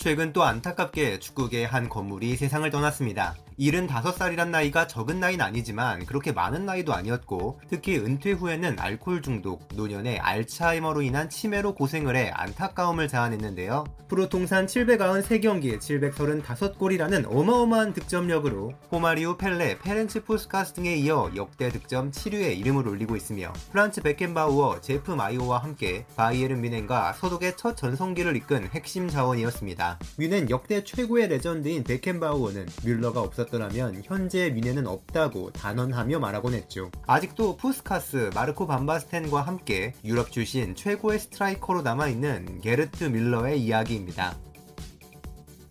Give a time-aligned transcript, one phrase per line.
[0.00, 3.36] 최근 또 안타깝게 축구계의 한 거물이 세상을 떠났습니다.
[3.60, 10.18] 75살이란 나이가 적은 나이는 아니지만 그렇게 많은 나이도 아니었고 특히 은퇴 후에는 알코올 중독, 노년의
[10.18, 13.84] 알츠하이머로 인한 치매로 고생을 해 안타까움을 자아냈는데요.
[14.08, 22.58] 프로 통산 793경기 735골이라는 어마어마한 득점력으로 호마리우 펠레, 페렌츠 푸스카스 등에 이어 역대 득점 7위에
[22.58, 29.08] 이름을 올리고 있으며 프란츠 베켄바우어, 제프 마이어와 함께 바이에른 뮌헨과 서독의 첫 전성기를 이끈 핵심
[29.08, 29.98] 자원이었습니다.
[30.16, 36.90] 뮌헨 역대 최고의 레전드인 베켄바우어는 뮬러가 없었 있었더라면 현재 뮌헨은 없다고 단언하며 말하곤 했죠.
[37.06, 44.38] 아직도 푸스카스, 마르코 반바스텐과 함께 유럽 출신 최고의 스트라이커로 남아있는 게르트 밀러의 이야기입니다.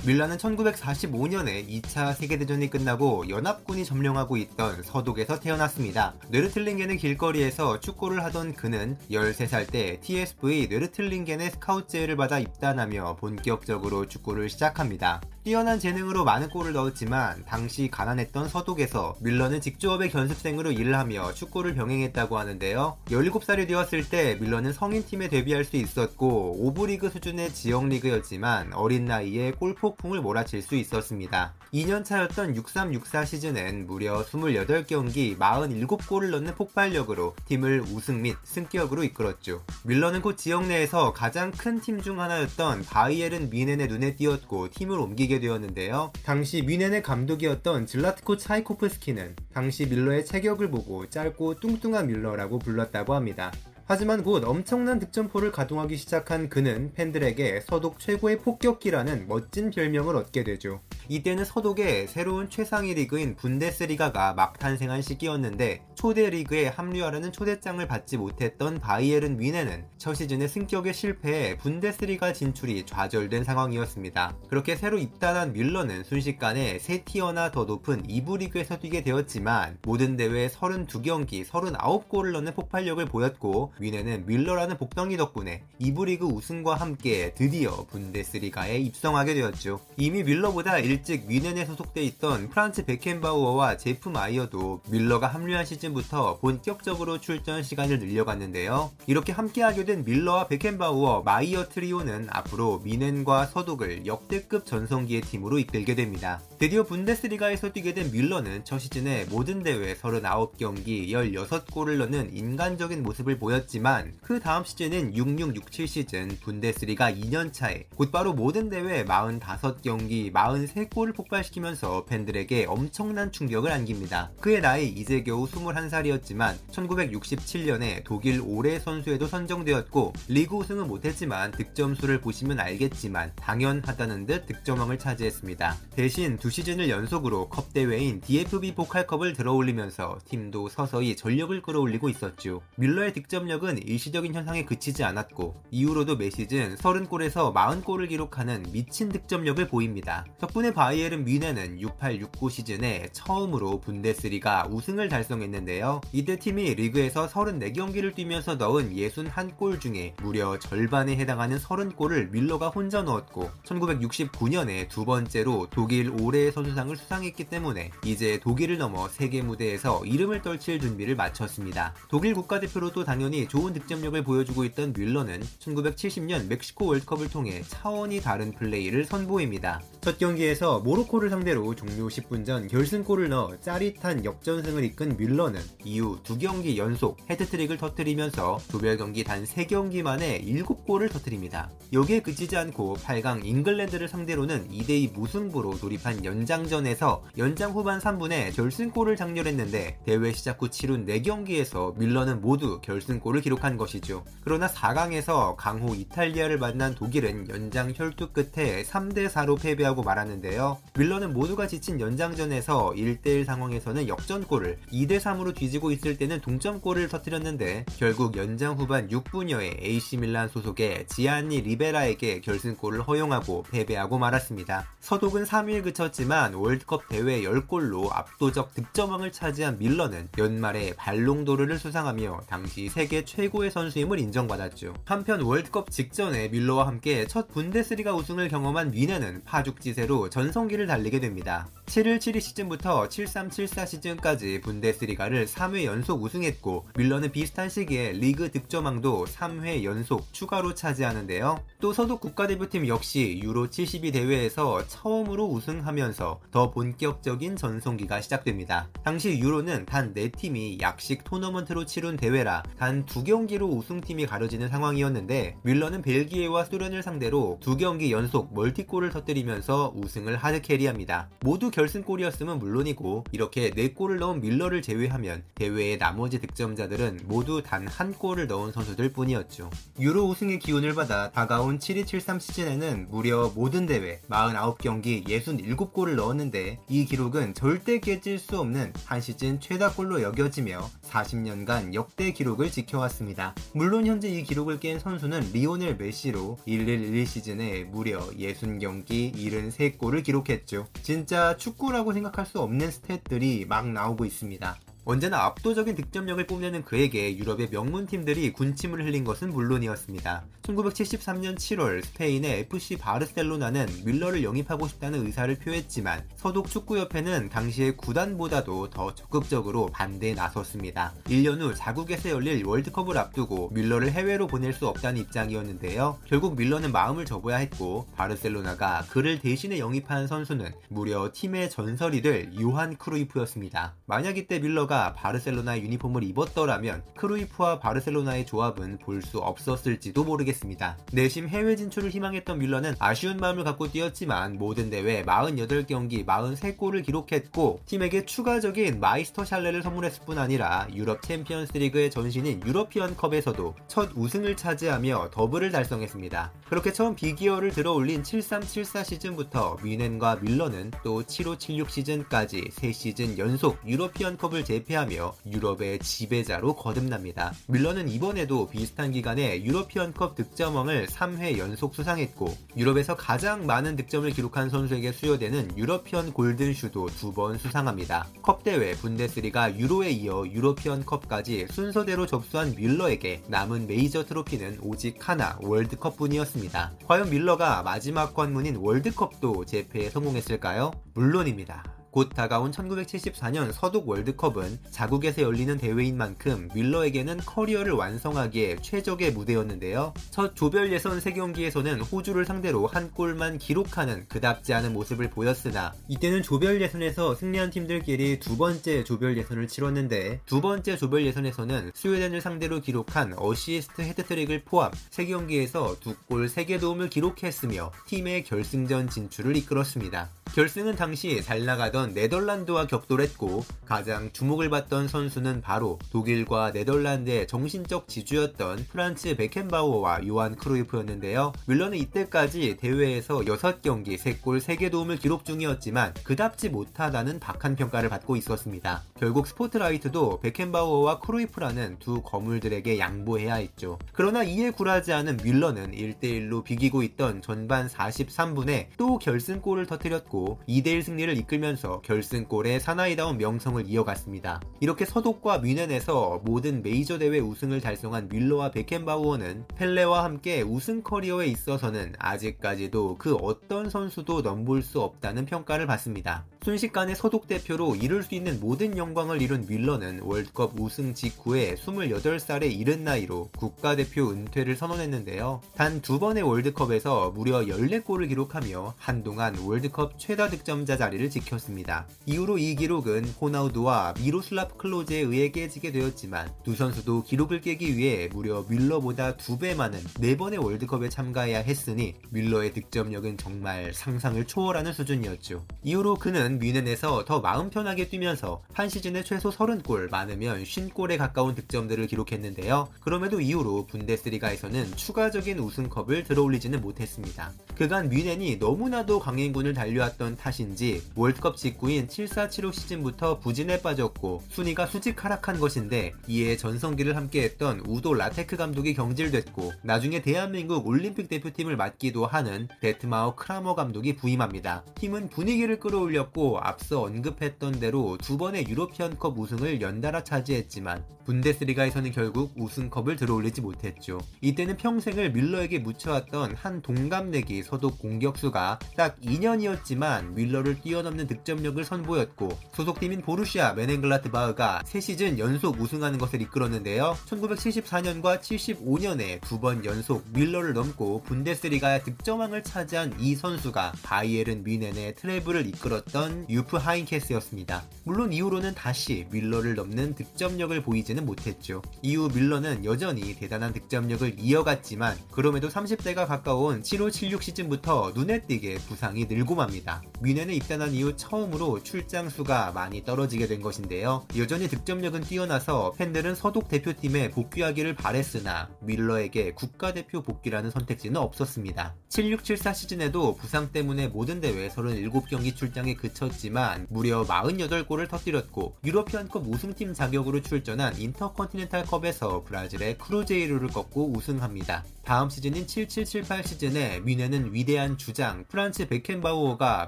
[0.05, 6.15] 밀러는 1945년에 2차 세계대전이 끝나고 연합군이 점령하고 있던 서독에서 태어났습니다.
[6.29, 14.49] 뇌르틀링겐의 길거리에서 축구를 하던 그는 13살 때 TSV 뇌르틀링겐의 스카우트 제의를 받아 입단하며 본격적으로 축구를
[14.49, 15.19] 시작합니다.
[15.43, 22.37] 뛰어난 재능으로 많은 골을 넣었지만 당시 가난했던 서독에서 밀러는 직조업의 견습생으로 일을 하며 축구를 병행했다고
[22.37, 22.97] 하는데요.
[23.05, 30.21] 17살이 되었을 때 밀러는 성인팀에 데뷔할 수 있었고 5부 리그 수준의 지역리그였지만 어린 나이에 골폭풍을
[30.21, 31.53] 몰아칠 수 있었습니다.
[31.73, 39.63] 2년 차였던 63-64 시즌엔 무려 28경기 47골을 넣는 폭발력으로 팀을 우승 및 승격으로 이끌었죠.
[39.83, 45.28] 밀러는 곧 지역 내에서 가장 큰 팀 중 하나였던 바이에른 미넨의 눈에 띄었고 팀을 옮기
[45.29, 46.11] 게 되었는데요.
[46.25, 53.51] 당시 미넨의 감독이었던 질라트코 차이코프스키는 당시 밀러의 체격을 보고 짧고 뚱뚱한 밀러라고 불렀다고 합니다.
[53.91, 60.81] 하지만 곧 엄청난 득점포를 가동하기 시작한 그는 팬들에게 서독 최고의 폭격기라는 멋진 별명을 얻게 되죠.
[61.07, 68.79] 이때는 서독의 새로운 최상위 리그인 분데스리가가 막 탄생한 시기였는데 초대 리그에 합류하려는 초대장을 받지 못했던
[68.79, 74.37] 바이에른 뮌헨은 첫 시즌의 승격에 실패해 분데스리가 진출이 좌절된 상황이었습니다.
[74.49, 80.47] 그렇게 새로 입단한 뮬러는 순식간에 세 tier나 더 높은 2부 리그에서 뛰게 되었지만 모든 대회
[80.47, 88.77] 32경기 39골을 넣는 폭발력을 보였고 뮌헨은 뮬러라는 복덩이 덕분에 2부 리그 우승과 함께 드디어 분데스리가에
[88.77, 89.79] 입성하게 되었죠.
[89.97, 97.63] 이미 뮬러보다 일찍 뮌헨에 소속돼 있던 프란츠 베켄바우어와 제프 마이어도 밀러가 합류한 시즌부터 본격적으로 출전
[97.63, 98.91] 시간을 늘려갔는데요.
[99.07, 106.41] 이렇게 함께하게 된 밀러와 베켄바우어, 마이어 트리오는 앞으로 뮌헨과 서독을 역대급 전성기의 팀으로 이끌게 됩니다.
[106.59, 114.11] 드디어 분데스리가에서 뛰게 된 밀러는 첫 시즌에 모든 대회 39경기 16골을 넣는 인간적인 모습을 보였지만
[114.21, 122.65] 그 다음 시즌은 6667 시즌 분데스리가 2년차에 곧바로 모든 대회 45경기 43 3골을 폭발시키면서 팬들에게
[122.65, 124.31] 엄청난 충격을 안깁니다.
[124.41, 132.59] 그의 나이 이제 겨우 21살이었지만 1967년에 독일 올해의 선수에도 선정되었고 리그 우승은 못했지만 득점수를 보시면
[132.59, 135.77] 알겠지만 당연하다는 듯 득점왕을 차지했습니다.
[135.95, 142.61] 대신 두 시즌을 연속으로 컵 대회인 DFB 포칼컵을 들어올리면서 팀도 서서히 전력을 끌어올리고 있었죠.
[142.77, 150.25] 밀러의 득점력은 일시적인 현상에 그치지 않았고 이후로도 매 시즌 30골에서 40골을 기록하는 미친 득점력을 보입니다.
[150.39, 156.01] 덕분에 바이에른 뮌헨은 68-69 시즌에 처음으로 분데스리가 우승을 달성했는데요.
[156.13, 163.49] 이때 팀이 리그에서 34경기를 뛰면서 넣은 61골 중에 무려 절반에 해당하는 30골을 밀러가 혼자 넣었고
[163.65, 170.41] 1969년에 두 번째로 독일 올해 의 선수상을 수상했기 때문에 이제 독일을 넘어 세계 무대에서 이름을
[170.41, 171.93] 떨칠 준비를 마쳤습니다.
[172.07, 179.05] 독일 국가대표로도 당연히 좋은 득점력을 보여주고 있던 뮬러는 1970년 멕시코 월컵을 통해 차원이 다른 플레이를
[179.05, 179.81] 선보입니다.
[180.01, 186.37] 첫 경기에서 모로코를 상대로 종료 10분 전 결승골을 넣어 짜릿한 역전승을 이끈 뮬러는 이후 두
[186.37, 191.69] 경기 연속 헤드트릭을 터뜨리면서 조별 경기 단 3경기 만에 7골을 터뜨립니다.
[191.91, 199.99] 여기에 그치지 않고 8강 잉글랜드를 상대로는 2대2 무승부로 돌입한 연장전에서 연장 후반 3분에 결승골을 장렬했는데
[200.05, 204.23] 대회 시작 후 치룬 4경기에서 뮬러는 모두 결승골을 기록한 것이죠.
[204.43, 210.77] 그러나 4강에서 강호 이탈리아를 만난 독일은 연장 혈투 끝에 3대4로 패배하고 말았는데요.
[210.97, 218.77] 밀러는 모두가 지친 연장전에서 1대1 상황에서는 역전골을 2대3으로 뒤지고 있을 때는 동점골을 터뜨렸는데 결국 연장
[218.77, 224.85] 후반 6분여에 AC 밀란 소속의 지안니 리베라에게 결승골을 허용하고 패배하고 말았습니다.
[224.99, 232.89] 서독은 3위에 그 쳤지만 월드컵 대회 10골로 압도적 득점왕을 차지한 밀러는 연말에 발롱도르를 수상하며 당시
[232.89, 234.93] 세계 최고의 선수임을 인정받았죠.
[235.05, 241.69] 한편 월드컵 직전에 밀러와 함께 첫 분데스리가 우승을 경험한 위네는 파죽지세로 전성기를 달리게 됩니다.
[241.85, 250.31] 7172 시즌부터 7374 시즌까지 분데스리가를 3회 연속 우승했고 밀러는 비슷한 시기에 리그 득점왕도 3회 연속
[250.33, 251.63] 추가로 차지하는데요.
[251.79, 258.87] 또 서독 국가대표팀 역시 유로 72 대회에서 처음으로 우승하면 서 더 본격적인 전성기가 시작됩니다.
[259.03, 266.65] 당시 유로는 단 4팀이 약식 토너먼트로 치룬 대회라 단 2경기로 우승팀이 가려지는 상황이었는데 밀러는 벨기에와
[266.65, 271.29] 소련을 상대로 2경기 연속 멀티골을 터뜨리면서 우승을 하드캐리합니다.
[271.41, 278.47] 모두 결승골이었음은 물론이고 이렇게 4골을 넣은 밀러를 제외하면 대회의 나머지 득점자들은 모두 단 한 골을
[278.47, 279.69] 넣은 선수들 뿐이었죠.
[279.99, 287.05] 유로 우승의 기운을 받아 다가온 7273 시즌에는 무려 모든 대회 49경기 67골 을 넣었는데 이
[287.05, 293.55] 기록은 절대 깨질 수 없는 한 시즌 최다골로 여겨지며 40년간 역대 기록을 지켜왔습니다.
[293.73, 300.87] 물론 현재 이 기록을 깬 선수는 리오넬 메시로 1111 시즌에 무려 60경기 73골을 기록했죠.
[301.01, 304.79] 진짜 축구라고 생각할 수 없는 스탯들이 막 나오고 있습니다.
[305.05, 310.43] 언제나 압도적인 득점력을 뽐내는 그에게 유럽의 명문팀들이 군침을 흘린 것은 물론이었습니다.
[310.63, 319.15] 1973년 7월 스페인의 FC 바르셀로나는 밀러를 영입하고 싶다는 의사를 표했지만 서독 축구협회는 당시의 구단보다도 더
[319.15, 321.13] 적극적으로 반대에 나섰습니다.
[321.25, 326.19] 1년 후 자국에서 열릴 월드컵을 앞두고 밀러를 해외로 보낼 수 없다는 입장이었는데요.
[326.27, 332.97] 결국 밀러는 마음을 접어야 했고 바르셀로나가 그를 대신해 영입한 선수는 무려 팀의 전설이 될 요한
[332.97, 333.95] 크루이프였습니다.
[334.05, 340.97] 만약 이때 밀러 가 바르셀로나의 유니폼을 입었더라면 크루이프와 바르셀로나의 조합은 볼 수 없었을지도 모르겠습니다.
[341.11, 348.25] 내심 해외 진출을 희망했던 밀러는 아쉬운 마음을 갖고 뛰었지만 모든 대회 48경기 43골을 기록했고 팀에게
[348.25, 355.71] 추가적인 마이스터샬레를 선물했을 뿐 아니라 유럽 챔피언스 리그의 전신인 유러피언 컵에서도 첫 우승을 차지하며 더블을
[355.71, 356.51] 달성했습니다.
[356.67, 364.63] 그렇게 처음 빅이어를 들어올린 7374 시즌부터 뮌헨과 밀러는 또 7576 시즌까지 3시즌 연속 유러피언 컵을
[364.63, 367.53] 제 패하며 유럽의 지배자로 거듭납니다.
[367.67, 375.11] 밀러는 이번에도 비슷한 기간에 유러피언컵 득점왕을 3회 연속 수상했고 유럽에서 가장 많은 득점을 기록한 선수에게
[375.11, 378.27] 수여되는 유러피언 골든슈도 두 번 수상합니다.
[378.41, 385.57] 컵 대회 분데스리가 유로에 이어 유러피언 컵까지 순서대로 접수한 밀러에게 남은 메이저 트로피는 오직 하나
[385.61, 386.91] 월드컵뿐이었습니다.
[387.05, 390.91] 과연 밀러가 마지막 관문인 월드컵도 제패에 성공했을까요?
[391.13, 391.98] 물론입니다.
[392.11, 400.13] 곧 다가온 1974년 서독 월드컵은 자국에서 열리는 대회인 만큼 밀러에게는 커리어를 완성하기에 최적의 무대였는데요.
[400.29, 406.81] 첫 조별 예선 3경기에서는 호주를 상대로 한 골만 기록하는 그답지 않은 모습을 보였으나 이때는 조별
[406.81, 413.33] 예선에서 승리한 팀들끼리 두 번째 조별 예선을 치렀는데 두 번째 조별 예선에서는 스웨덴을 상대로 기록한
[413.35, 420.29] 어시스트 해트트릭을 포함 3경기에서 두 골 3개 도움을 기록했으며 팀의 결승전 진출을 이끌었습니다.
[420.53, 428.87] 결승은 당시 잘 나가던 네덜란드와 격돌했고 가장 주목을 받던 선수는 바로 독일과 네덜란드의 정신적 지주였던
[428.89, 431.53] 프란츠 베켄바우어와 요한 크루이프였는데요.
[431.67, 439.03] 뮐러는 이때까지 대회에서 6경기 3골 3개 도움을 기록 중이었지만 그답지 못하다는 박한 평가를 받고 있었습니다.
[439.19, 443.99] 결국 스포트라이트도 베켄바우어와 크루이프라는 두 거물들에게 양보해야 했죠.
[444.13, 451.01] 그러나 이에 굴하지 않은 뮐러는 1대1로 비기고 있던 전반 43분에 또 결승골을 터뜨렸고 했고 2대1
[451.01, 454.61] 승리를 이끌면서 결승골의 사나이다운 명성을 이어갔습니다.
[454.79, 462.13] 이렇게 서독과 뮌헨에서 모든 메이저 대회 우승을 달성한 뮐러와 베켄바우어는 펠레와 함께 우승 커리어에 있어서는
[462.17, 466.45] 아직까지도 그 어떤 선수도 넘볼 수 없다는 평가를 받습니다.
[466.61, 473.05] 순식간에 서독 대표로 이룰 수 있는 모든 영광을 이룬 윌러는 월드컵 우승 직후에 28살의 이른
[473.05, 475.61] 나이로 국가대표 은퇴를 선언했는데요.
[475.75, 482.07] 단 두 번의 월드컵에서 무려 14골을 기록하며 한동안 월드컵 최다 득점자 자리를 지켰습니다.
[482.25, 488.65] 이후로 이 기록은 호나우드와 미로슬랍 클로즈에 의해 깨지게 되었지만 두 선수도 기록을 깨기 위해 무려
[488.67, 495.65] 윌러보다 두 배 많은 4번의 월드컵에 참가해야 했으니 윌러의 득점력은 정말 상상을 초월하는 수준이었죠.
[495.83, 501.53] 이후로 그는 는 뮌헨에서 더 마음 편하게 뛰면서 한 시즌에 최소 30골, 많으면 50골에 가까운
[501.53, 502.89] 득점들을 기록했는데요.
[503.01, 507.51] 그럼에도 이후로 분데스리가에서는 추가적인 우승컵을 들어올리지는 못했습니다.
[507.75, 515.59] 그간 뮌헨이 너무나도 강행군을 달려왔던 탓인지 월드컵 직후인 7475 시즌부터 부진에 빠졌고 순위가 수직 하락한
[515.59, 523.35] 것인데 이에 전성기를 함께했던 우도 라텍 감독이 경질됐고 나중에 대한민국 올림픽 대표팀을 맡기도 하는 데트마어
[523.35, 524.83] 크라머 감독이 부임합니다.
[524.95, 532.53] 팀은 분위기를 끌어올렸고 없고 앞서 언급했던 대로 두 번의 유로피언컵 우승을 연달아 차지했지만 분데스리가에서는 결국
[532.55, 534.19] 우승컵을 들어올리지 못했죠.
[534.41, 543.21] 이때는 평생을 뮐러에게 묻혀왔던 한 동갑내기 서독 공격수가 딱 2년이었지만 뮐러를 뛰어넘는 득점력을 선보였고 소속팀인
[543.21, 547.15] 보루시아 묀헨글라트바흐가 3시즌 연속 우승하는 것을 이끌었는데요.
[547.27, 555.67] 1974년과 75년에 두 번 연속 밀러를 넘고 분데스리가 득점왕을 차지한 이 선수가 바이에른 뮌헨의 트래블을
[555.67, 557.83] 이끌었던 유프 하인케스였습니다.
[558.03, 561.81] 물론 이후로는 다시 밀러를 넘는 득점력을 보이지는 못했죠.
[562.01, 569.55] 이후 밀러는 여전히 대단한 득점력을 이어갔지만 그럼에도 30대가 가까운 7576 시즌부터 눈에 띄게 부상이 늘고
[569.55, 570.01] 맙니다.
[570.21, 574.25] 뮌헨에 입단한 이후 처음으로 출장 수가 많이 떨어지게 된 것인데요.
[574.37, 581.95] 여전히 득점력은 뛰어나서 팬들은 서독 대표팀에 복귀하기를 바랬으나 밀러에게 국가대표 복귀라는 선택지는 없었습니다.
[582.09, 589.93] 7674 시즌에도 부상 때문에 모든 대회 37경기 출장에 그쳤 지만 무려 48골을 터뜨렸고 유로피언컵 우승팀
[589.93, 594.83] 자격으로 출전한 인터컨티넨탈컵에서 브라질의 크루제이로를 꺾고 우승합니다.
[595.09, 599.87] 다음 시즌인 7778 시즌에 뮌헨은 위대한 주장 프란츠 베켄바우어가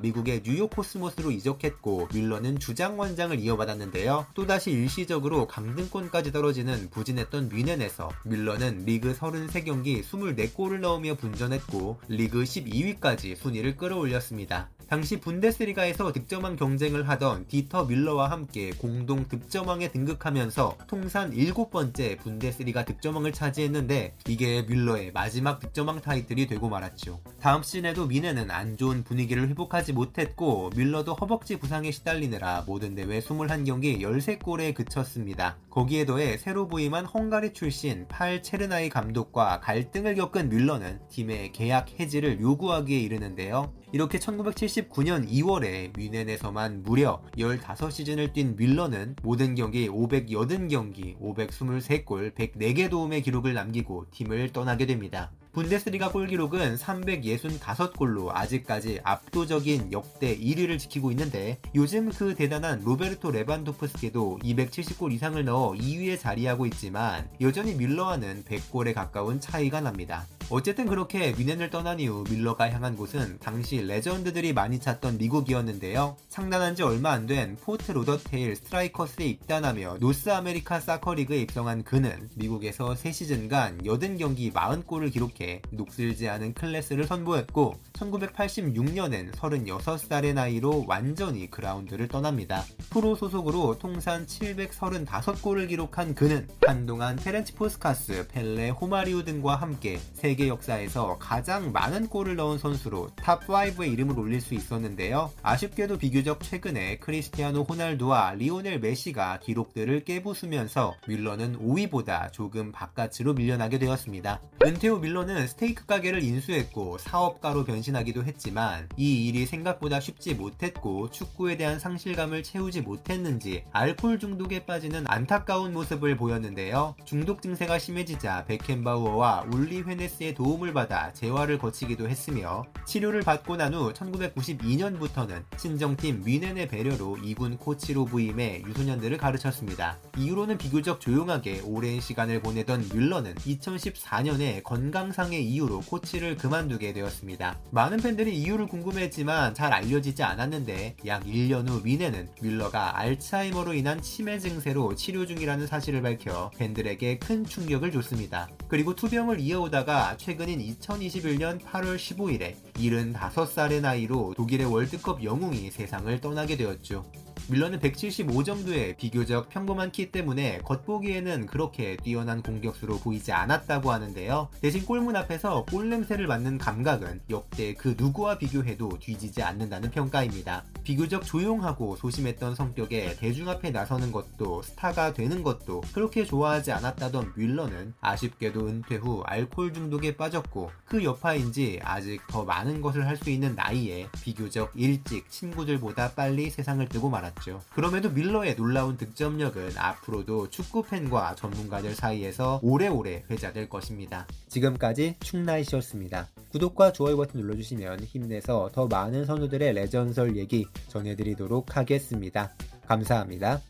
[0.00, 4.28] 미국의 뉴욕 코스모스로 이적했고 뮐러는 주장 완장을 이어받았는데요.
[4.34, 13.76] 또다시 일시적으로 강등권까지 떨어지는 부진했던 뮌헨에서 뮐러는 리그 33경기 24골을 넣으며 분전했고 리그 12위까지 순위를
[13.76, 14.70] 끌어올렸습니다.
[14.88, 23.32] 당시 분데스리가에서 득점왕 경쟁을 하던 디터 뮐러와 함께 공동 득점왕에 등극하면서 통산 7번째 분데스리가 득점왕을
[23.32, 27.20] 차지했는데 이게 뮐러의 마지막 득점왕 타이틀이 되고 말았죠.
[27.40, 34.00] 다음 시즌에도 미네는 안 좋은 분위기를 회복하지 못했고 밀러도 허벅지 부상에 시달리느라 모든 대회 21경기
[34.02, 35.56] 13골에 그쳤습니다.
[35.70, 42.40] 거기에 더해 새로 부임한 헝가리 출신 팔 체르나이 감독과 갈등을 겪은 밀러는 팀의 계약 해지를
[42.40, 43.72] 요구하기에 이르는데요.
[43.92, 53.54] 이렇게 1979년 2월에 뮌헨에서만 무려 15시즌을 뛴 밀러는 모든 경기 580경기, 523골, 104개 도움의 기록을
[53.54, 55.32] 남기고 팀을 떠나게 됩니다.
[55.52, 64.38] 분데스리가 골 기록은 365골로 아직까지 압도적인 역대 1위를 지키고 있는데 요즘 그 대단한 로베르토 레반도프스케도
[64.44, 70.28] 270골 이상을 넣어 2위에 자리하고 있지만 여전히 뮐러와는 100골에 가까운 차이가 납니다.
[70.52, 76.16] 어쨌든 그렇게 뮌헨을 떠난 이후 뮐러가 향한 곳은 당시 레전드들이 많이 찾던 미국이었는데요.
[76.28, 82.94] 창단한 지 얼마 안 된 포트 로더데일 스트라이커스에 입단하며 노스 아메리카 사커리그에 입성한 그는 미국에서
[82.94, 92.64] 3시즌간 80경기 40골을 기록해 녹슬지 않은 클래스를 선보였고 1986년엔 36살의 나이로 완전히 그라운드를 떠납니다.
[92.88, 100.48] 프로 소속으로 통산 735골을 기록한 그는 한동안 페렌츠 푸스카스, 펠레, 호마리우 등과 함께 세계 세계
[100.48, 105.30] 역사에서 가장 많은 골을 넣은 선수로 top5에 이름을 올릴 수 있었는데요.
[105.42, 114.40] 아쉽게도 비교적 최근에 크리스티아노 호날두와 리오넬 메시가 기록들을 깨부수면서 뮐러는 5위보다 조금 바깥으로 밀려나게 되었습니다.
[114.64, 121.58] 은퇴 후 뮐러는 스테이크 가게를 인수했고 사업가로 변신하기도 했지만 이 일이 생각보다 쉽지 못했고 축구에
[121.58, 126.94] 대한 상실감을 채우지 못했는지 알코올 중독에 빠지는 안타까운 모습을 보였는데요.
[127.04, 133.92] 중독 증세가 심해지자 베켄바우어와 울리 회네스의 도움을 받아 재활을 거치기도 했으며 치료를 받고 난 후
[133.92, 139.96] 1992년부터는 친정팀 뮌헨의 배려로 2군 코치로 부임해 유소년들을 가르쳤습니다.
[140.16, 147.58] 이후로는 비교적 조용하게 오랜 시간을 보내던 뮐러는 2014년에 건강상의 이유로 코치를 그만두게 되었습니다.
[147.70, 154.38] 많은 팬들이 이유를 궁금해했지만 잘 알려지지 않았는데 약 1년 후 뮌헨은 뮬러가 알츠하이머로 인한 치매
[154.38, 158.48] 증세로 치료 중이라는 사실을 밝혀 팬들에게 큰 충격을 줬습니다.
[158.68, 167.10] 그리고 투병을 이어오다가 최근인 2021년 8월 15일에 75살의 나이로 독일의 월드컵 영웅이 세상을 떠나게 되었죠.
[167.48, 174.48] 밀러는 175 정도의 비교적 평범한 키 때문에 겉보기에는 그렇게 뛰어난 공격수로 보이지 않았다고 하는데요.
[174.60, 180.64] 대신 골문 앞에서 골 냄새를 맡는 감각은 역대 그 누구와 비교해도 뒤지지 않는다는 평가입니다.
[180.82, 187.94] 비교적 조용하고 소심했던 성격에 대중 앞에 나서는 것도 스타가 되는 것도 그렇게 좋아하지 않았다던 뮬러는
[188.00, 193.54] 아쉽게도 은퇴 후 알코올 중독에 빠졌고 그 여파인지 아직 더 많은 것을 할 수 있는
[193.54, 197.29] 나이에 비교적 일찍 친구들보다 빨리 세상을 뜨고 말았죠.
[197.30, 197.60] 있었죠.
[197.74, 204.26] 그럼에도 밀러의 놀라운 득점력은 앞으로도 축구팬과 전문가들 사이에서 오래오래 회자될 것입니다.
[204.48, 206.28] 지금까지 충나이시였습니다.
[206.50, 212.52] 구독과 좋아요 버튼 눌러주시면 힘내서 더 많은 선수들의 레전설 얘기 전해드리도록 하겠습니다.
[212.86, 213.60] 감사합니다.